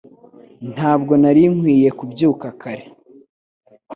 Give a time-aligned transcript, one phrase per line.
[0.73, 2.85] Ntabwo nari nkwiye kubyuka kare